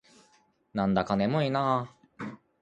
[0.73, 1.95] なんだか眠いな。